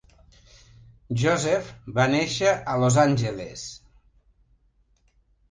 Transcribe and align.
Joseph 1.23 1.69
va 1.99 2.07
néixer 2.15 2.55
a 2.73 2.79
Los 2.85 2.99
Angeles. 3.05 3.67